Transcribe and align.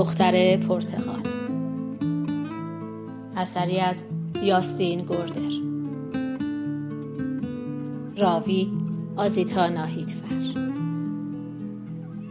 دختر 0.00 0.56
پرتغال 0.56 1.22
اثری 3.36 3.78
از 3.78 4.04
یاستین 4.42 5.04
گوردر. 5.04 5.50
راوی 8.16 8.70
آزیتا 9.16 9.68
ناهیدفر. 9.68 10.60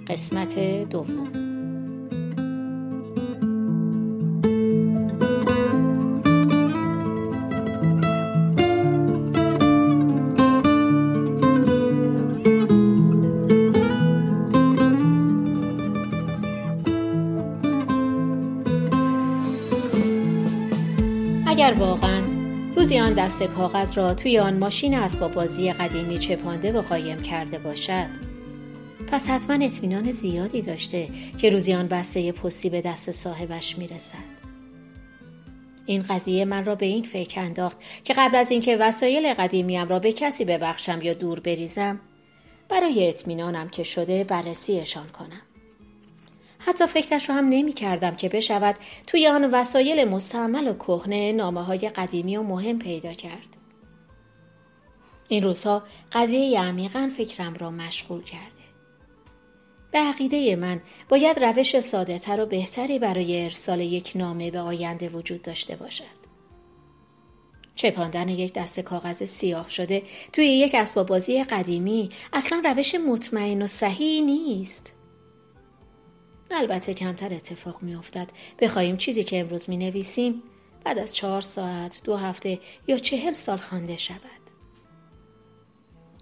قسمت 0.07 0.59
دوم. 0.89 1.38
آن 23.09 23.15
دست 23.15 23.43
کاغذ 23.43 23.97
را 23.97 24.13
توی 24.13 24.39
آن 24.39 24.57
ماشین 24.57 24.93
اسباب 24.93 25.31
بازی 25.31 25.73
قدیمی 25.73 26.17
چپانده 26.17 26.71
و 26.71 26.81
قایم 26.81 27.21
کرده 27.21 27.59
باشد. 27.59 28.07
پس 29.07 29.29
حتما 29.29 29.65
اطمینان 29.65 30.11
زیادی 30.11 30.61
داشته 30.61 31.09
که 31.37 31.49
روزی 31.49 31.73
آن 31.73 31.87
بسته 31.87 32.31
پستی 32.31 32.69
به 32.69 32.81
دست 32.81 33.11
صاحبش 33.11 33.77
می‌رسد. 33.77 34.17
این 35.85 36.01
قضیه 36.09 36.45
من 36.45 36.65
را 36.65 36.75
به 36.75 36.85
این 36.85 37.03
فکر 37.03 37.41
انداخت 37.41 37.77
که 38.03 38.13
قبل 38.17 38.35
از 38.35 38.51
اینکه 38.51 38.77
وسایل 38.77 39.33
قدیمیم 39.33 39.87
را 39.87 39.99
به 39.99 40.11
کسی 40.11 40.45
ببخشم 40.45 40.99
یا 41.03 41.13
دور 41.13 41.39
بریزم 41.39 41.99
برای 42.69 43.09
اطمینانم 43.09 43.69
که 43.69 43.83
شده 43.83 44.23
بررسیشان 44.23 45.07
کنم. 45.07 45.48
حتی 46.59 46.87
فکرش 46.87 47.29
رو 47.29 47.35
هم 47.35 47.45
نمی 47.49 47.73
کردم 47.73 48.15
که 48.15 48.29
بشود 48.29 48.75
توی 49.07 49.27
آن 49.27 49.45
وسایل 49.51 50.09
مستعمل 50.09 50.67
و 50.67 50.73
کهنه 50.73 51.31
نامه 51.31 51.63
های 51.63 51.89
قدیمی 51.89 52.37
و 52.37 52.43
مهم 52.43 52.79
پیدا 52.79 53.13
کرد. 53.13 53.57
این 55.29 55.43
روزها 55.43 55.83
قضیه 56.11 56.59
عمیقا 56.59 57.11
فکرم 57.17 57.53
را 57.53 57.71
مشغول 57.71 58.23
کرده. 58.23 58.59
به 59.91 59.99
عقیده 59.99 60.55
من 60.55 60.81
باید 61.09 61.39
روش 61.39 61.79
ساده 61.79 62.19
تر 62.19 62.41
و 62.41 62.45
بهتری 62.45 62.99
برای 62.99 63.43
ارسال 63.43 63.79
یک 63.79 64.11
نامه 64.15 64.51
به 64.51 64.59
آینده 64.59 65.09
وجود 65.09 65.41
داشته 65.41 65.75
باشد. 65.75 66.19
چپاندن 67.75 68.29
یک 68.29 68.53
دست 68.53 68.79
کاغذ 68.79 69.23
سیاه 69.23 69.69
شده 69.69 70.03
توی 70.33 70.45
یک 70.45 70.75
اسباب 70.75 71.07
بازی 71.07 71.43
قدیمی 71.43 72.09
اصلا 72.33 72.61
روش 72.65 72.95
مطمئن 72.95 73.61
و 73.61 73.67
صحیح 73.67 74.21
نیست. 74.21 74.98
البته 76.51 76.93
کمتر 76.93 77.33
اتفاق 77.33 77.83
می 77.83 77.95
افتد 77.95 78.31
بخواهیم 78.59 78.97
چیزی 78.97 79.23
که 79.23 79.39
امروز 79.39 79.69
می 79.69 79.77
نویسیم 79.77 80.43
بعد 80.83 80.99
از 80.99 81.15
چهار 81.15 81.41
ساعت 81.41 82.01
دو 82.03 82.17
هفته 82.17 82.59
یا 82.87 82.97
چهل 82.97 83.33
سال 83.33 83.57
خوانده 83.57 83.97
شود. 83.97 84.19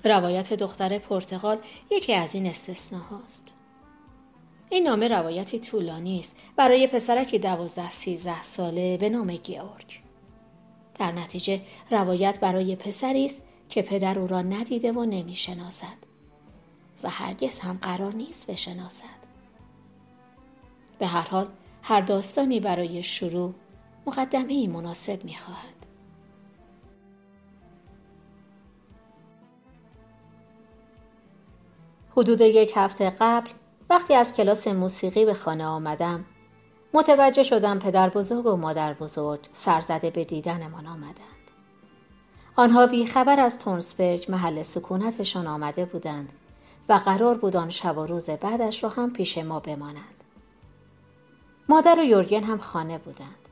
روایت 0.03 0.53
دختر 0.53 0.97
پرتغال 0.97 1.57
یکی 1.91 2.13
از 2.13 2.35
این 2.35 2.45
استثناهاست. 2.45 3.53
این 4.69 4.83
نامه 4.83 5.07
روایتی 5.07 5.59
طولانی 5.59 6.19
است. 6.19 6.37
برای 6.55 6.87
پسرکی 6.87 7.39
دوازده 7.39 7.91
سیزده 7.91 8.43
ساله 8.43 8.97
به 8.97 9.09
نام 9.09 9.35
گیورگ. 9.35 9.99
در 10.99 11.11
نتیجه 11.11 11.61
روایت 11.91 12.39
برای 12.39 12.75
پسری 12.75 13.25
است 13.25 13.41
که 13.69 13.81
پدر 13.81 14.19
او 14.19 14.27
را 14.27 14.41
ندیده 14.41 14.91
و 14.91 15.05
نمی‌شناسد 15.05 15.97
و 17.03 17.09
هرگز 17.09 17.59
هم 17.59 17.79
قرار 17.81 18.13
نیست 18.13 18.47
بشناسد. 18.47 19.16
به 20.99 21.07
هر 21.07 21.27
حال 21.29 21.47
هر 21.83 22.01
داستانی 22.01 22.59
برای 22.59 23.03
شروع 23.03 23.53
مقدمه 24.07 24.53
ای 24.53 24.67
مناسب 24.67 25.25
می 25.25 25.35
خواهد. 25.35 25.77
حدود 32.17 32.41
یک 32.41 32.73
هفته 32.75 33.09
قبل 33.19 33.49
وقتی 33.89 34.13
از 34.13 34.33
کلاس 34.33 34.67
موسیقی 34.67 35.25
به 35.25 35.33
خانه 35.33 35.65
آمدم 35.65 36.25
متوجه 36.93 37.43
شدم 37.43 37.79
پدر 37.79 38.09
بزرگ 38.09 38.45
و 38.45 38.55
مادر 38.55 38.93
بزرگ 38.93 39.39
سرزده 39.53 40.09
به 40.09 40.23
دیدنمان 40.23 40.87
آمدند. 40.87 41.51
آنها 42.55 42.87
بیخبر 42.87 43.39
از 43.39 43.59
تونسبرگ 43.59 44.25
محل 44.29 44.61
سکونتشان 44.61 45.47
آمده 45.47 45.85
بودند 45.85 46.33
و 46.89 46.93
قرار 46.93 47.37
بود 47.37 47.55
آن 47.55 47.69
شب 47.69 47.97
و 47.97 48.05
روز 48.05 48.29
بعدش 48.29 48.83
را 48.83 48.89
هم 48.89 49.13
پیش 49.13 49.37
ما 49.37 49.59
بمانند. 49.59 50.16
مادر 51.69 51.99
و 51.99 52.03
یورگن 52.03 52.43
هم 52.43 52.57
خانه 52.57 52.97
بودند. 52.97 53.49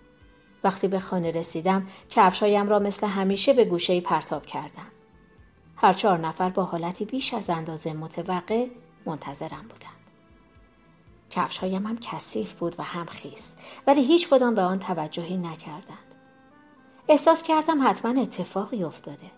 وقتی 0.63 0.87
به 0.87 0.99
خانه 0.99 1.31
رسیدم 1.31 1.87
کفشهایم 2.09 2.69
را 2.69 2.79
مثل 2.79 3.07
همیشه 3.07 3.53
به 3.53 3.65
گوشه 3.65 4.01
پرتاب 4.01 4.45
کردم. 4.45 4.91
هر 5.75 5.93
چهار 5.93 6.17
نفر 6.17 6.49
با 6.49 6.63
حالتی 6.63 7.05
بیش 7.05 7.33
از 7.33 7.49
اندازه 7.49 7.93
متوقع 7.93 8.67
منتظرم 9.05 9.65
بودند. 9.69 10.11
کفشهایم 11.29 11.87
هم 11.87 11.97
کثیف 11.97 12.53
بود 12.53 12.75
و 12.79 12.83
هم 12.83 13.05
خیس 13.05 13.55
ولی 13.87 14.03
هیچ 14.05 14.29
کدام 14.29 14.55
به 14.55 14.61
آن 14.61 14.79
توجهی 14.79 15.37
نکردند. 15.37 16.15
احساس 17.07 17.43
کردم 17.43 17.87
حتما 17.87 18.21
اتفاقی 18.21 18.83
افتاده. 18.83 19.31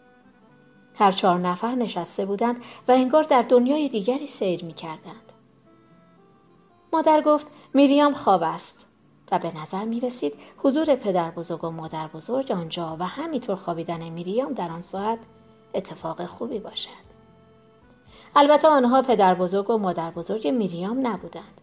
هر 0.96 1.12
چهار 1.12 1.40
نفر 1.40 1.76
نشسته 1.76 2.26
بودند 2.26 2.58
و 2.88 2.92
انگار 2.92 3.24
در 3.24 3.42
دنیای 3.42 3.90
دیگری 3.90 4.28
سیر 4.28 4.66
می 4.66 4.74
کردند. 4.74 5.34
مادر 6.98 7.22
گفت 7.22 7.48
میریام 7.74 8.14
خواب 8.14 8.44
است 8.44 8.88
و 9.32 9.40
به 9.40 9.58
نظر 9.58 9.86
می 9.86 10.00
رسید 10.00 10.36
حضور 10.58 10.96
پدر 10.96 11.32
بزرگ 11.32 11.64
و 11.64 11.70
مادر 11.70 12.08
بزرگ 12.08 12.52
آنجا 12.52 12.98
و 13.00 13.08
همینطور 13.08 13.56
خوابیدن 13.56 14.10
میریام 14.10 14.54
در 14.54 14.70
آن 14.72 14.82
ساعت 14.82 15.20
اتفاق 15.74 16.26
خوبی 16.26 16.60
باشد. 16.60 17.08
البته 18.36 18.68
آنها 18.68 19.02
پدر 19.02 19.36
بزرگ 19.36 19.70
و 19.70 19.78
مادر 19.78 20.12
بزرگ 20.12 20.48
میریام 20.48 21.08
نبودند. 21.08 21.62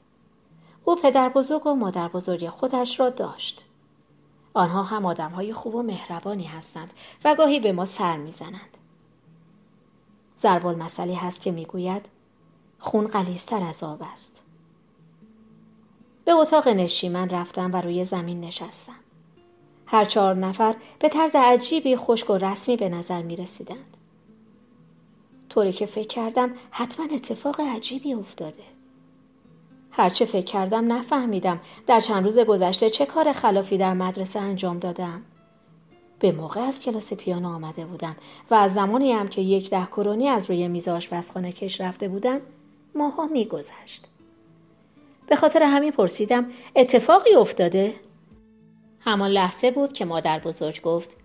او 0.85 0.97
پدر 0.97 1.29
بزرگ 1.29 1.67
و 1.67 1.75
مادر 1.75 2.09
بزرگ 2.09 2.49
خودش 2.49 3.01
را 3.01 3.11
داشت. 3.11 3.67
آنها 4.55 4.83
هم 4.83 5.07
آدم 5.07 5.31
های 5.31 5.53
خوب 5.53 5.75
و 5.75 5.83
مهربانی 5.83 6.45
هستند 6.45 6.95
و 7.25 7.35
گاهی 7.35 7.61
به 7.61 7.73
ما 7.73 7.85
سر 7.85 8.17
می‌زنند. 8.17 8.79
ضرب 10.39 10.67
المثلی 10.67 11.15
هست 11.15 11.41
که 11.41 11.51
می‌گوید 11.51 12.09
خون 12.79 13.07
قلیستر 13.07 13.63
از 13.63 13.83
آب 13.83 14.03
است. 14.13 14.44
به 16.25 16.33
اتاق 16.33 16.69
نشیمن 16.69 17.31
رفتم 17.31 17.71
و 17.73 17.81
روی 17.81 18.05
زمین 18.05 18.41
نشستم. 18.41 18.97
هر 19.87 20.05
چهار 20.05 20.35
نفر 20.35 20.75
به 20.99 21.09
طرز 21.09 21.37
عجیبی 21.37 21.97
خشک 21.97 22.31
و 22.31 22.35
رسمی 22.35 22.77
به 22.77 22.89
نظر 22.89 23.23
می 23.23 23.37
رسیدند. 23.37 23.97
طوری 25.49 25.73
که 25.73 25.87
فکر 25.87 26.09
کردم 26.09 26.55
حتما 26.71 27.07
اتفاق 27.13 27.61
عجیبی 27.61 28.15
افتاده. 28.15 28.63
هرچه 29.91 30.25
فکر 30.25 30.45
کردم 30.45 30.93
نفهمیدم 30.93 31.61
در 31.87 32.01
چند 32.01 32.25
روز 32.25 32.39
گذشته 32.39 32.91
چه 32.91 33.07
کار 33.07 33.33
خلافی 33.33 33.79
در 33.79 33.95
مدرسه 33.95 34.41
انجام 34.41 34.79
دادم. 34.79 35.23
به 36.19 36.33
موقع 36.33 36.61
از 36.61 36.81
کلاس 36.81 37.13
پیانو 37.13 37.49
آمده 37.49 37.85
بودم 37.85 38.17
و 38.51 38.55
از 38.55 38.75
زمانی 38.75 39.13
هم 39.13 39.29
که 39.29 39.41
یک 39.41 39.71
ده 39.71 39.87
کرونی 39.87 40.29
از 40.29 40.51
روی 40.51 40.69
میز 40.69 40.89
آشپزخانه 40.89 41.53
کش 41.53 41.81
رفته 41.81 42.09
بودم 42.09 42.41
ماها 42.95 43.27
میگذشت. 43.27 44.09
به 45.35 45.41
خاطر 45.41 45.63
همین 45.63 45.93
پرسیدم 45.93 46.51
اتفاقی 46.77 47.35
افتاده؟ 47.35 47.95
همان 49.01 49.31
لحظه 49.31 49.71
بود 49.71 49.93
که 49.93 50.05
مادر 50.05 50.39
بزرگ 50.39 50.83
گفت 50.83 51.17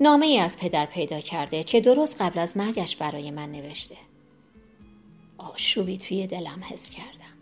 نامه 0.00 0.26
ای 0.26 0.38
از 0.38 0.58
پدر 0.58 0.86
پیدا 0.86 1.20
کرده 1.20 1.64
که 1.64 1.80
درست 1.80 2.22
قبل 2.22 2.38
از 2.38 2.56
مرگش 2.56 2.96
برای 2.96 3.30
من 3.30 3.52
نوشته. 3.52 3.96
آشوبی 5.38 5.98
توی 5.98 6.26
دلم 6.26 6.60
حس 6.62 6.90
کردم. 6.90 7.36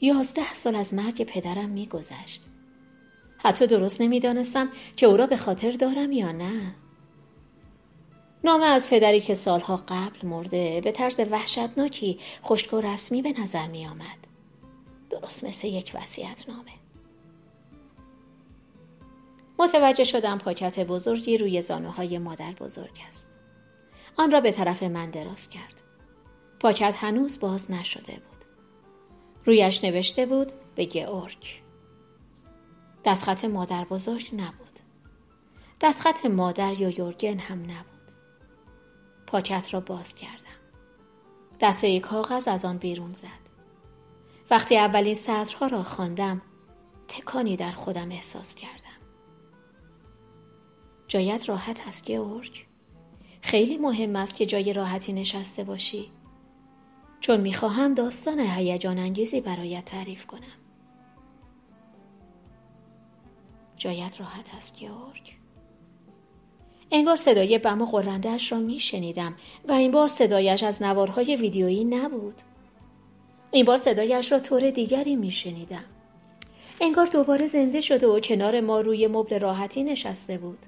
یازده 0.00 0.54
سال 0.54 0.76
از 0.76 0.94
مرگ 0.94 1.24
پدرم 1.24 1.68
میگذشت. 1.68 2.42
حتی 3.38 3.66
درست 3.66 4.00
نمی‌دانستم 4.00 4.68
که 4.96 5.06
او 5.06 5.16
را 5.16 5.26
به 5.26 5.36
خاطر 5.36 5.70
دارم 5.70 6.12
یا 6.12 6.32
نه. 6.32 6.74
نامه 8.44 8.66
از 8.66 8.90
پدری 8.90 9.20
که 9.20 9.34
سالها 9.34 9.76
قبل 9.76 10.26
مرده 10.26 10.80
به 10.84 10.92
طرز 10.92 11.20
وحشتناکی 11.30 12.18
خشک 12.44 12.72
و 12.72 12.80
رسمی 12.80 13.22
به 13.22 13.40
نظر 13.40 13.66
می 13.66 13.86
آمد. 13.86 14.29
درست 15.10 15.44
مثل 15.44 15.68
یک 15.68 15.92
وسیعت 15.94 16.48
نامه. 16.48 16.72
متوجه 19.58 20.04
شدم 20.04 20.38
پاکت 20.38 20.80
بزرگی 20.80 21.38
روی 21.38 21.62
زانوهای 21.62 22.18
مادر 22.18 22.52
بزرگ 22.52 23.00
است. 23.08 23.30
آن 24.16 24.30
را 24.30 24.40
به 24.40 24.52
طرف 24.52 24.82
من 24.82 25.10
دراز 25.10 25.50
کرد. 25.50 25.82
پاکت 26.60 26.94
هنوز 26.98 27.40
باز 27.40 27.70
نشده 27.70 28.12
بود. 28.12 28.44
رویش 29.44 29.84
نوشته 29.84 30.26
بود 30.26 30.52
به 30.74 30.84
گئورگ. 30.84 31.62
دستخط 33.04 33.44
مادر 33.44 33.84
بزرگ 33.84 34.30
نبود. 34.32 34.80
دستخط 35.80 36.26
مادر 36.26 36.80
یا 36.80 36.88
یورگن 36.88 37.38
هم 37.38 37.58
نبود. 37.62 38.12
پاکت 39.26 39.74
را 39.74 39.80
باز 39.80 40.14
کردم. 40.14 40.60
دسته 41.60 42.00
کاغذ 42.00 42.48
از 42.48 42.64
آن 42.64 42.78
بیرون 42.78 43.12
زد. 43.12 43.39
وقتی 44.50 44.78
اولین 44.78 45.14
سطرها 45.14 45.66
را 45.66 45.82
خواندم 45.82 46.42
تکانی 47.08 47.56
در 47.56 47.70
خودم 47.70 48.10
احساس 48.10 48.54
کردم. 48.54 48.80
جایت 51.08 51.48
راحت 51.48 51.88
است 51.88 52.12
گورگ 52.12 52.66
خیلی 53.42 53.78
مهم 53.78 54.16
است 54.16 54.36
که 54.36 54.46
جای 54.46 54.72
راحتی 54.72 55.12
نشسته 55.12 55.64
باشی. 55.64 56.12
چون 57.20 57.40
می‌خواهم 57.40 57.94
داستان 57.94 58.38
هیجان 58.40 58.98
انگیزی 58.98 59.40
برایت 59.40 59.84
تعریف 59.84 60.26
کنم. 60.26 60.60
جایت 63.76 64.20
راحت 64.20 64.54
است 64.54 64.76
گیورگ. 64.76 65.36
انگار 66.90 67.16
صدای 67.16 67.58
بم 67.58 67.82
و 67.82 67.84
قرندهاش 67.84 68.52
را 68.52 68.58
میشنیدم 68.58 69.34
و 69.68 69.72
این 69.72 69.90
بار 69.90 70.08
صدایش 70.08 70.62
از 70.62 70.82
نوارهای 70.82 71.36
ویدیویی 71.36 71.84
نبود. 71.84 72.42
این 73.52 73.64
بار 73.64 73.76
صدایش 73.76 74.32
را 74.32 74.38
طور 74.38 74.70
دیگری 74.70 75.16
میشنیدم 75.16 75.84
انگار 76.80 77.06
دوباره 77.06 77.46
زنده 77.46 77.80
شده 77.80 78.06
و 78.06 78.20
کنار 78.20 78.60
ما 78.60 78.80
روی 78.80 79.06
مبل 79.06 79.40
راحتی 79.40 79.82
نشسته 79.82 80.38
بود 80.38 80.58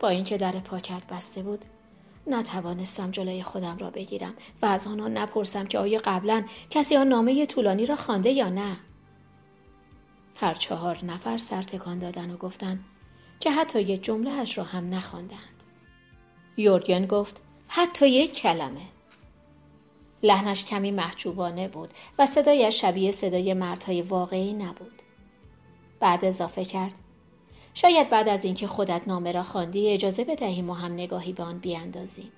با 0.00 0.08
اینکه 0.08 0.36
در 0.36 0.52
پاکت 0.52 1.06
بسته 1.10 1.42
بود 1.42 1.64
نتوانستم 2.26 3.10
جلوی 3.10 3.42
خودم 3.42 3.78
را 3.78 3.90
بگیرم 3.90 4.34
و 4.62 4.66
از 4.66 4.86
آنها 4.86 5.08
نپرسم 5.08 5.66
که 5.66 5.78
آیا 5.78 6.00
قبلا 6.04 6.44
کسی 6.70 6.96
آن 6.96 7.08
نامه 7.08 7.46
طولانی 7.46 7.86
را 7.86 7.96
خوانده 7.96 8.30
یا 8.30 8.48
نه 8.48 8.76
هر 10.36 10.54
چهار 10.54 11.04
نفر 11.04 11.36
سر 11.36 11.62
تکان 11.62 11.98
دادن 11.98 12.30
و 12.30 12.36
گفتن 12.36 12.84
که 13.40 13.50
حتی 13.50 13.80
یک 13.80 14.02
جمله 14.02 14.30
اش 14.30 14.58
را 14.58 14.64
هم 14.64 14.94
نخواندند. 14.94 15.64
یورگن 16.56 17.06
گفت 17.06 17.42
حتی 17.68 18.08
یک 18.08 18.34
کلمه. 18.34 18.95
لحنش 20.22 20.64
کمی 20.64 20.90
محجوبانه 20.90 21.68
بود 21.68 21.90
و 22.18 22.26
صدایش 22.26 22.80
شبیه 22.80 23.12
صدای 23.12 23.54
مردهای 23.54 24.02
واقعی 24.02 24.52
نبود. 24.52 25.02
بعد 26.00 26.24
اضافه 26.24 26.64
کرد 26.64 26.94
شاید 27.74 28.10
بعد 28.10 28.28
از 28.28 28.44
اینکه 28.44 28.66
خودت 28.66 29.02
نامه 29.06 29.32
را 29.32 29.42
خواندی 29.42 29.88
اجازه 29.88 30.24
بدهیم 30.24 30.64
ما 30.64 30.74
هم 30.74 30.92
نگاهی 30.92 31.32
به 31.32 31.42
آن 31.42 31.58
بیاندازیم. 31.58 32.32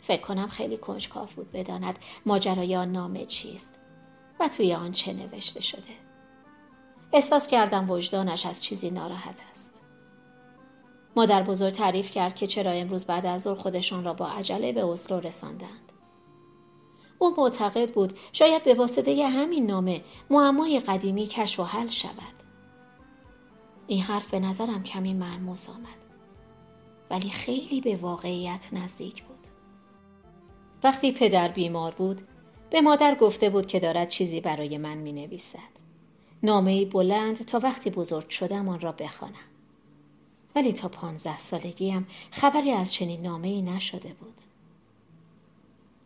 فکر 0.00 0.20
کنم 0.20 0.48
خیلی 0.48 0.76
کنجکاف 0.76 1.34
بود 1.34 1.52
بداند 1.52 1.98
ماجرای 2.26 2.76
آن 2.76 2.92
نامه 2.92 3.26
چیست 3.26 3.74
و 4.40 4.48
توی 4.48 4.74
آن 4.74 4.92
چه 4.92 5.12
نوشته 5.12 5.60
شده. 5.60 5.94
احساس 7.12 7.46
کردم 7.46 7.90
وجدانش 7.90 8.46
از 8.46 8.64
چیزی 8.64 8.90
ناراحت 8.90 9.42
است. 9.50 9.82
مادر 11.16 11.42
بزرگ 11.42 11.72
تعریف 11.72 12.10
کرد 12.10 12.34
که 12.34 12.46
چرا 12.46 12.70
امروز 12.70 13.04
بعد 13.04 13.26
از 13.26 13.42
ظهر 13.42 13.54
خودشان 13.54 14.04
را 14.04 14.14
با 14.14 14.28
عجله 14.28 14.72
به 14.72 14.84
اسلو 14.84 15.20
رساندند. 15.20 15.92
او 17.18 17.34
معتقد 17.38 17.92
بود 17.92 18.12
شاید 18.32 18.64
به 18.64 18.74
واسطه 18.74 19.26
همین 19.26 19.66
نامه 19.66 20.02
معمای 20.30 20.80
قدیمی 20.80 21.26
کشف 21.26 21.60
و 21.60 21.64
حل 21.64 21.88
شود. 21.88 22.40
این 23.86 24.02
حرف 24.02 24.30
به 24.30 24.40
نظرم 24.40 24.82
کمی 24.82 25.14
مرموز 25.14 25.68
آمد. 25.68 26.00
ولی 27.10 27.30
خیلی 27.30 27.80
به 27.80 27.96
واقعیت 27.96 28.68
نزدیک 28.72 29.22
بود. 29.22 29.46
وقتی 30.84 31.12
پدر 31.12 31.48
بیمار 31.48 31.94
بود 31.94 32.20
به 32.70 32.80
مادر 32.80 33.14
گفته 33.14 33.50
بود 33.50 33.66
که 33.66 33.80
دارد 33.80 34.08
چیزی 34.08 34.40
برای 34.40 34.78
من 34.78 34.98
می 34.98 35.12
نویسد. 35.12 35.80
نامه 36.42 36.84
بلند 36.84 37.44
تا 37.44 37.58
وقتی 37.58 37.90
بزرگ 37.90 38.28
شدم 38.28 38.68
آن 38.68 38.80
را 38.80 38.92
بخوانم. 38.92 39.49
ولی 40.54 40.72
تا 40.72 40.88
پانزده 40.88 41.38
سالگیم 41.38 42.06
خبری 42.30 42.70
از 42.70 42.94
چنین 42.94 43.22
نامه 43.22 43.48
ای 43.48 43.62
نشده 43.62 44.08
بود. 44.08 44.34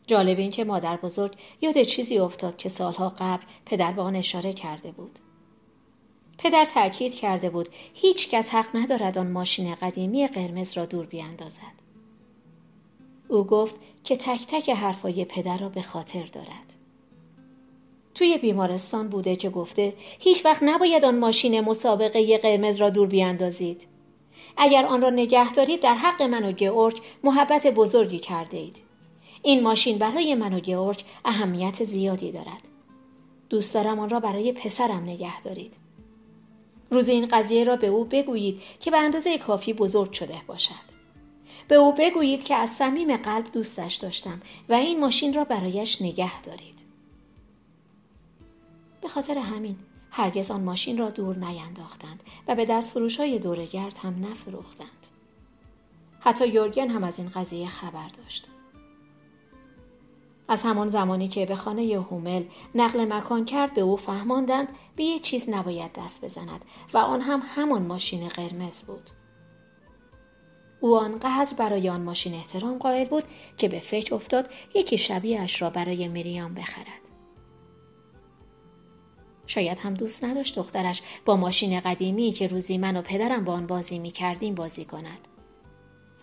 جالب 0.07 0.39
این 0.39 0.51
که 0.51 0.65
مادر 0.65 0.97
بزرگ 0.97 1.37
یاد 1.61 1.83
چیزی 1.83 2.19
افتاد 2.19 2.57
که 2.57 2.69
سالها 2.69 3.09
قبل 3.19 3.43
پدر 3.67 3.93
به 3.93 4.03
آن 4.03 4.17
اشاره 4.17 4.53
کرده 4.53 4.93
بود. 4.93 5.19
پدر 6.39 6.65
تأکید 6.65 7.15
کرده 7.15 7.51
بود 7.51 7.69
هیچ 7.95 8.31
کس 8.31 8.51
حق 8.51 8.77
ندارد 8.77 9.19
آن 9.19 9.31
ماشین 9.31 9.75
قدیمی 9.75 10.27
قرمز 10.27 10.77
را 10.77 10.87
دور 10.87 11.07
بیاندازد. 11.07 11.85
او 13.29 13.45
گفت 13.45 13.81
که 14.05 14.17
تک 14.17 14.47
تک 14.47 14.71
حرفای 14.71 15.25
پدر 15.25 15.59
را 15.59 15.69
به 15.69 15.83
خاطر 15.83 16.25
دارد. 16.25 16.75
توی 18.15 18.39
بیمارستان 18.39 19.09
بوده 19.09 19.37
که 19.37 19.51
گفته 19.51 19.95
هیچ 19.99 20.45
وقت 20.45 20.63
نباید 20.63 21.05
آن 21.05 21.19
ماشین 21.19 21.61
مسابقه 21.61 22.39
قرمز 22.39 22.77
را 22.77 22.91
دور 22.91 23.07
بیاندازید. 23.09 23.94
اگر 24.57 24.87
آن 24.87 25.01
را 25.01 25.11
نگه 25.11 25.53
دارید 25.53 25.81
در 25.81 25.95
حق 25.95 26.23
من 26.23 26.45
و 26.45 26.53
گئورگ 26.53 27.01
محبت 27.25 27.67
بزرگی 27.67 28.19
کرده 28.19 28.57
اید. 28.57 28.83
این 29.43 29.63
ماشین 29.63 29.99
برای 29.99 30.35
من 30.35 30.53
و 30.53 30.61
گئورگ 30.61 31.05
اهمیت 31.25 31.85
زیادی 31.85 32.33
دارد. 32.33 32.69
دوست 33.51 33.75
دارم 33.75 33.99
آن 33.99 34.11
را 34.11 34.21
برای 34.21 34.53
پسرم 34.53 35.03
نگه 35.03 35.41
دارید. 35.41 35.77
روز 36.91 37.09
این 37.09 37.27
قضیه 37.27 37.65
را 37.65 37.77
به 37.77 37.87
او 37.87 38.05
بگویید 38.05 38.61
که 38.81 38.91
به 38.91 38.99
اندازه 38.99 39.39
کافی 39.39 39.73
بزرگ 39.73 40.13
شده 40.13 40.37
باشد. 40.47 40.95
به 41.69 41.75
او 41.75 41.93
بگویید 41.93 42.45
که 42.45 42.55
از 42.55 42.71
صمیم 42.71 43.17
قلب 43.17 43.53
دوستش 43.53 43.95
داشتم 43.95 44.41
و 44.69 44.75
این 44.75 45.01
ماشین 45.01 45.35
را 45.35 45.45
برایش 45.45 46.03
نگه 46.03 46.43
دارید. 46.43 46.75
به 49.01 49.09
خاطر 49.09 49.39
همین 49.39 49.77
هرگز 50.17 50.51
آن 50.51 50.65
ماشین 50.65 50.99
را 50.99 51.11
دور 51.11 51.37
نینداختند 51.37 52.23
و 52.49 52.55
به 52.55 52.65
دست 52.65 52.91
فروش 52.91 53.21
های 53.21 53.39
دورگرد 53.39 53.99
هم 53.99 54.27
نفروختند. 54.31 55.07
حتی 56.21 56.49
یورگن 56.49 56.89
هم 56.89 57.05
از 57.05 57.19
این 57.19 57.29
قضیه 57.29 57.69
خبر 57.69 58.09
داشت. 58.09 58.49
از 60.49 60.63
همان 60.63 60.89
زمانی 60.89 61.29
که 61.29 61.47
به 61.47 61.57
خانه 61.57 61.83
هومل 62.11 62.45
نقل 62.75 63.13
مکان 63.13 63.45
کرد 63.45 63.75
به 63.75 63.81
او 63.81 63.97
فهماندند 63.97 64.69
به 64.97 65.05
یه 65.05 65.19
چیز 65.19 65.49
نباید 65.49 65.93
دست 65.93 66.25
بزند 66.25 66.65
و 66.95 66.99
آن 66.99 67.21
هم 67.21 67.43
همان 67.45 67.83
ماشین 67.83 68.29
قرمز 68.29 68.83
بود. 68.85 69.11
او 70.81 70.97
آنقدر 70.97 71.55
برای 71.57 71.89
آن 71.89 72.01
ماشین 72.01 72.35
احترام 72.35 72.79
قائل 72.79 73.09
بود 73.09 73.25
که 73.57 73.69
به 73.69 73.79
فکر 73.79 74.15
افتاد 74.15 74.51
یکی 74.75 74.99
شبیهش 74.99 75.63
را 75.63 75.71
برای 75.71 76.09
مریام 76.09 76.55
بخرد. 76.55 77.14
شاید 79.47 79.79
هم 79.79 79.95
دوست 79.95 80.25
نداشت 80.25 80.57
دخترش 80.57 81.03
با 81.25 81.37
ماشین 81.37 81.81
قدیمی 81.81 82.33
که 82.33 82.47
روزی 82.47 82.79
من 82.79 82.97
و 82.97 83.03
پدرم 83.03 83.45
با 83.45 83.53
آن 83.53 83.67
بازی 83.67 83.99
می 83.99 84.11
کردیم 84.11 84.55
بازی 84.55 84.85
کند 84.85 85.29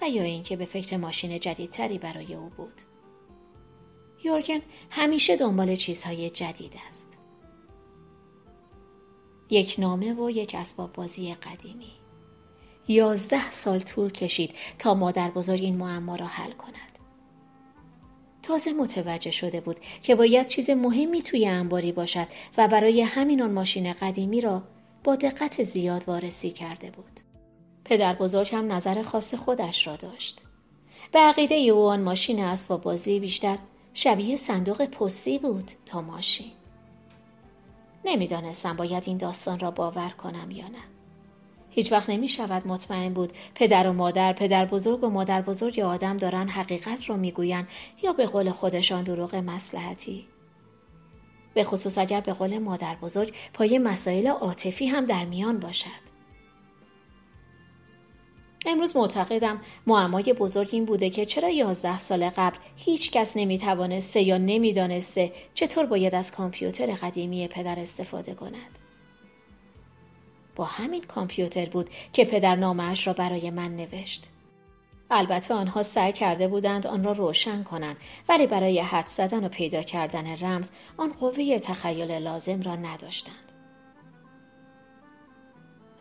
و 0.02 0.10
یا 0.10 0.24
اینکه 0.24 0.56
به 0.56 0.66
فکر 0.66 0.98
ماشین 0.98 1.40
جدیدتری 1.40 1.98
برای 1.98 2.34
او 2.34 2.50
بود. 2.50 2.82
یورگن 4.24 4.62
همیشه 4.90 5.36
دنبال 5.36 5.76
چیزهای 5.76 6.30
جدید 6.30 6.76
است. 6.88 7.20
یک 9.50 9.76
نامه 9.80 10.14
و 10.14 10.30
یک 10.30 10.56
اسباب 10.56 10.94
بازی 10.94 11.34
قدیمی. 11.34 11.92
یازده 12.88 13.52
سال 13.52 13.80
طول 13.80 14.10
کشید 14.12 14.56
تا 14.80 14.94
مادر 14.94 15.32
بزرگ 15.32 15.62
این 15.62 15.78
معما 15.78 16.16
را 16.16 16.26
حل 16.26 16.52
کند. 16.52 16.91
تازه 18.44 18.74
متوجه 18.74 19.32
شده 19.32 19.62
بود 19.62 19.80
که 20.04 20.16
باید 20.16 20.48
چیز 20.48 20.70
مهمی 20.70 21.22
توی 21.22 21.48
انباری 21.48 21.92
باشد 21.92 22.28
و 22.58 22.68
برای 22.68 23.02
همین 23.02 23.42
آن 23.42 23.52
ماشین 23.52 23.94
قدیمی 23.94 24.42
را 24.42 24.64
با 25.04 25.16
دقت 25.16 25.64
زیاد 25.64 26.04
وارسی 26.08 26.52
کرده 26.52 26.92
بود. 26.92 27.20
پدر 27.86 28.14
بزرگ 28.14 28.56
هم 28.56 28.72
نظر 28.72 29.02
خاص 29.02 29.34
خودش 29.34 29.88
را 29.88 29.96
داشت. 29.96 30.42
به 31.12 31.20
عقیده 31.20 31.56
او 31.56 31.84
آن 31.84 32.02
ماشین 32.02 32.44
اسباب 32.44 32.82
بازی 32.82 33.20
بیشتر 33.20 33.58
شبیه 33.94 34.36
صندوق 34.36 34.86
پستی 34.86 35.40
بود 35.40 35.72
تا 35.86 36.02
ماشین. 36.02 36.52
نمی‌دانستم 38.06 38.76
باید 38.76 39.04
این 39.08 39.18
داستان 39.18 39.60
را 39.60 39.72
باور 39.72 40.10
کنم 40.10 40.52
یا 40.52 40.68
نه. 40.68 40.91
هیچ 41.72 41.92
وقت 41.92 42.10
نمی 42.10 42.28
شود 42.28 42.68
مطمئن 42.68 43.14
بود. 43.14 43.34
پدر 43.56 43.88
و 43.88 43.94
مادر 43.94 44.34
پدر 44.34 44.66
بزرگ 44.66 45.04
و 45.04 45.10
مادر 45.10 45.42
بزرگ 45.42 45.80
آدم 45.80 46.18
دارن 46.18 46.48
حقیقت 46.48 47.10
را 47.10 47.18
می‌گویند 47.18 47.68
یا 48.04 48.14
به 48.14 48.26
قول 48.26 48.50
خودشان 48.50 49.04
دروغ 49.04 49.36
مسلحتی 49.36 50.28
به 51.54 51.64
خصوص 51.64 51.98
اگر 51.98 52.22
به 52.22 52.34
قول 52.34 52.58
مادر 52.58 52.96
بزرگ 52.96 53.34
پای 53.54 53.80
مسائل 53.80 54.28
عاطفی 54.28 54.88
هم 54.88 55.06
در 55.06 55.26
میان 55.26 55.60
باشد. 55.60 56.12
امروز 58.66 58.98
معتقدم 58.98 59.62
معمای 59.88 60.34
بزرگ 60.34 60.70
این 60.72 60.86
بوده 60.86 61.10
که 61.10 61.26
چرا 61.26 61.50
یازده 61.50 62.00
سال 62.00 62.30
قبل 62.30 62.58
هیچ 62.76 63.12
کس 63.12 63.38
نمی 63.38 63.58
توانسته 63.58 64.22
یا 64.22 64.38
نمی‌دانسته 64.38 65.32
چطور 65.54 65.86
باید 65.86 66.16
از 66.16 66.32
کامپیوتر 66.32 66.86
قدیمی 66.86 67.48
پدر 67.48 67.80
استفاده 67.80 68.34
کند. 68.34 68.81
با 70.56 70.66
همین 70.66 71.04
کامپیوتر 71.04 71.66
بود 71.66 71.90
که 72.14 72.26
پدر 72.26 72.56
نامش 72.56 73.08
را 73.08 73.14
برای 73.14 73.50
من 73.50 73.76
نوشت. 73.76 74.30
البته 75.12 75.54
آنها 75.54 75.84
سعی 75.84 76.14
کرده 76.14 76.48
بودند 76.48 76.88
آن 76.88 77.04
را 77.04 77.12
روشن 77.12 77.64
کنند 77.64 77.98
ولی 78.30 78.48
برای 78.48 78.80
حد 78.80 79.08
زدن 79.08 79.44
و 79.44 79.50
پیدا 79.50 79.82
کردن 79.82 80.36
رمز 80.36 80.72
آن 80.98 81.14
قوه 81.14 81.60
تخیل 81.60 82.12
لازم 82.12 82.62
را 82.62 82.76
نداشتند. 82.76 83.52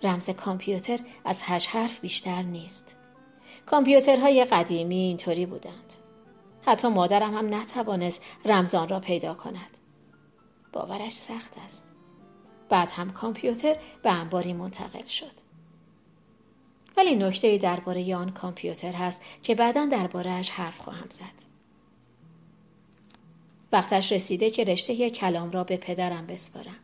رمز 0.03 0.31
کامپیوتر 0.31 0.99
از 1.25 1.43
هشت 1.45 1.77
حرف 1.77 2.01
بیشتر 2.01 2.43
نیست. 2.43 2.97
کامپیوترهای 3.67 4.45
قدیمی 4.45 4.97
اینطوری 4.97 5.47
بودند. 5.47 5.95
حتی 6.67 6.89
مادرم 6.89 7.35
هم 7.35 7.55
نتوانست 7.55 8.25
رمزان 8.45 8.89
را 8.89 9.01
پیدا 9.01 9.35
کند 9.35 9.79
باورش 10.73 11.13
سخت 11.13 11.59
است 11.65 11.90
بعد 12.71 12.91
هم 12.91 13.11
کامپیوتر 13.11 13.77
به 14.03 14.13
انباری 14.13 14.53
منتقل 14.53 15.05
شد. 15.05 15.51
ولی 16.97 17.17
نکته 17.17 17.59
درباره 17.59 18.17
آن 18.17 18.31
کامپیوتر 18.31 18.93
هست 18.93 19.25
که 19.43 19.55
بعدا 19.55 19.87
دربارهش 19.87 20.51
حرف 20.51 20.79
خواهم 20.79 21.07
زد. 21.09 21.51
وقتش 23.73 24.13
رسیده 24.13 24.51
که 24.51 24.65
رشته 24.65 25.11
کلام 25.11 25.51
را 25.51 25.65
به 25.65 25.77
پدرم 25.77 26.27
بسپارم. 26.27 26.77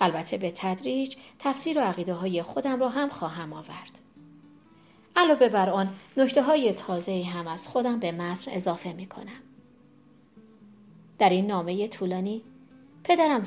البته 0.00 0.38
به 0.38 0.50
تدریج 0.50 1.16
تفسیر 1.38 1.78
و 1.78 1.82
عقیده 1.82 2.14
های 2.14 2.42
خودم 2.42 2.80
را 2.80 2.88
هم 2.88 3.08
خواهم 3.08 3.52
آورد. 3.52 4.00
علاوه 5.16 5.48
بر 5.48 5.70
آن 5.70 5.94
نکته 6.16 6.42
های 6.42 6.72
تازه 6.72 7.22
هم 7.22 7.46
از 7.46 7.68
خودم 7.68 7.98
به 7.98 8.12
متن 8.12 8.50
اضافه 8.50 8.92
می 8.92 9.06
کنم. 9.06 9.42
در 11.18 11.30
این 11.30 11.46
نامه 11.46 11.88
طولانی 11.88 12.42
پدرم 13.04 13.42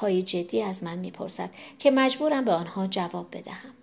های 0.00 0.22
جدی 0.22 0.62
از 0.62 0.84
من 0.84 0.98
می‌پرسد 0.98 1.50
که 1.78 1.90
مجبورم 1.90 2.44
به 2.44 2.52
آنها 2.52 2.86
جواب 2.86 3.36
بدهم. 3.36 3.74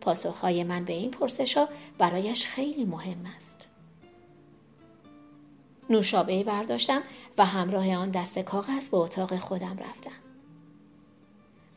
پاسخهای 0.00 0.64
من 0.64 0.84
به 0.84 0.92
این 0.92 1.10
پرسش 1.10 1.56
ها 1.56 1.68
برایش 1.98 2.46
خیلی 2.46 2.84
مهم 2.84 3.26
است. 3.36 3.68
نوشابه 5.90 6.44
برداشتم 6.44 7.02
و 7.38 7.44
همراه 7.44 7.94
آن 7.94 8.10
دست 8.10 8.38
کاغذ 8.38 8.88
به 8.88 8.96
اتاق 8.96 9.36
خودم 9.36 9.78
رفتم. 9.88 10.10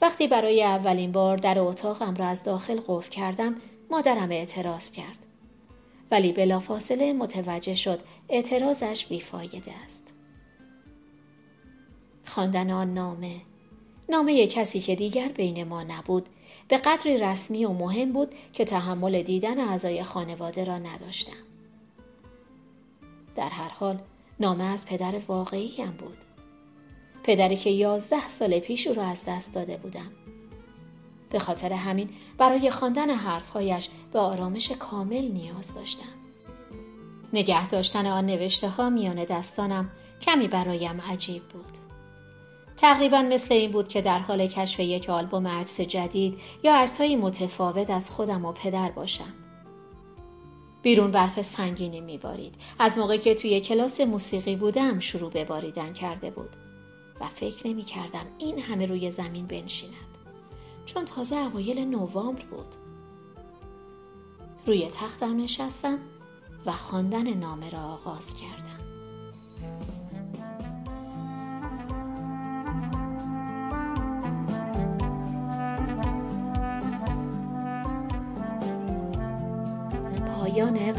وقتی 0.02 0.28
برای 0.28 0.64
اولین 0.64 1.12
بار 1.12 1.38
در 1.38 1.60
اتاقم 1.60 2.16
را 2.16 2.26
از 2.26 2.44
داخل 2.44 2.80
قفل 2.88 3.10
کردم 3.10 3.56
مادرم 3.92 4.32
اعتراض 4.32 4.92
کرد. 4.92 5.26
ولی 6.12 6.32
بلافاصله 6.32 7.14
متوجه 7.14 7.76
شد 7.76 8.00
اعتراضش 8.30 9.06
بیفایده 9.06 9.72
است. 9.86 10.14
خواندن 12.26 12.72
آن 12.72 12.94
نامه 12.94 13.42
نامه 14.10 14.48
کسی 14.48 14.80
که 14.80 14.96
دیگر 14.96 15.28
بین 15.28 15.64
ما 15.64 15.84
نبود 15.84 16.30
به 16.68 16.78
قدری 16.78 17.18
رسمی 17.18 17.66
و 17.66 17.72
مهم 17.72 18.14
بود 18.14 18.36
که 18.54 18.66
تحمل 18.66 19.22
دیدن 19.22 19.60
اعضای 19.60 20.04
خانواده 20.04 20.66
را 20.66 20.78
نداشتم. 20.78 21.44
در 23.36 23.50
هر 23.50 23.70
حال 23.70 24.00
نامه 24.40 24.64
از 24.64 24.86
پدر 24.86 25.22
واقعیم 25.28 25.92
بود. 25.92 26.18
پدری 27.24 27.56
که 27.56 27.70
یازده 27.70 28.28
سال 28.28 28.60
پیش 28.60 28.88
او 28.88 28.94
را 28.94 29.04
از 29.04 29.26
دست 29.26 29.56
داده 29.56 29.78
بودم. 29.78 30.12
به 31.30 31.40
خاطر 31.40 31.74
همین 31.74 32.10
برای 32.38 32.70
خواندن 32.70 33.10
حرفهایش 33.10 33.90
به 34.14 34.20
آرامش 34.20 34.72
کامل 34.72 35.32
نیاز 35.32 35.74
داشتم. 35.74 36.14
نگه 37.34 37.68
داشتن 37.68 38.06
آن 38.06 38.26
نوشته 38.26 38.70
ها 38.70 38.90
میان 38.90 39.24
دستانم 39.26 39.92
کمی 40.22 40.48
برایم 40.48 41.02
عجیب 41.02 41.44
بود. 41.44 41.83
تقریبا 42.84 43.22
مثل 43.22 43.54
این 43.54 43.72
بود 43.72 43.88
که 43.88 44.02
در 44.02 44.20
حال 44.20 44.48
کشف 44.48 44.80
یک 44.80 45.10
آلبوم 45.10 45.48
عکس 45.48 45.82
جدید 45.82 46.40
یا 46.64 46.76
عکسهایی 46.76 47.16
متفاوت 47.16 47.90
از 47.90 48.12
خودم 48.12 48.46
و 48.46 48.52
پدر 48.52 48.92
باشم. 48.92 49.34
بیرون 50.82 51.12
برف 51.12 51.42
سنگینی 51.42 52.02
میبارید. 52.02 52.56
از 52.80 52.98
موقعی 52.98 53.18
که 53.18 53.36
توی 53.36 53.62
کلاس 53.62 54.02
موسیقی 54.02 54.56
بودم 54.56 55.00
شروع 55.00 55.32
به 55.32 55.44
باریدن 55.44 55.94
کرده 55.94 56.30
بود 56.32 56.50
و 57.22 57.26
فکر 57.26 57.68
نمی 57.68 57.84
کردم 57.84 58.26
این 58.38 58.60
همه 58.60 58.86
روی 58.86 59.12
زمین 59.12 59.48
بنشیند. 59.48 60.18
چون 60.86 61.06
تازه 61.06 61.36
اوایل 61.36 61.80
نوامبر 61.80 62.44
بود. 62.44 62.76
روی 64.66 64.90
تختم 64.90 65.38
نشستم 65.38 66.00
و 66.66 66.72
خواندن 66.72 67.34
نامه 67.34 67.70
را 67.70 67.80
آغاز 67.80 68.36
کردم. 68.36 68.73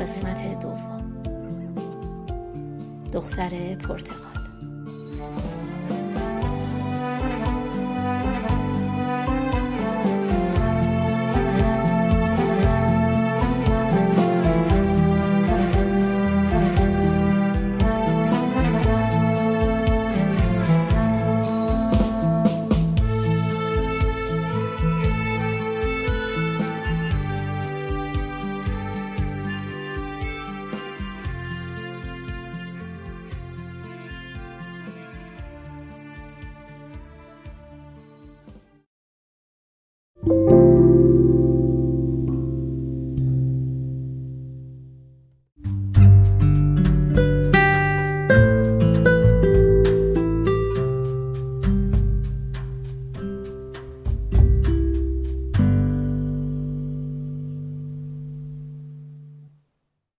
قسمت 0.05 0.61
دوم. 0.61 1.23
دختر 3.13 3.75
پرتغال 3.75 4.44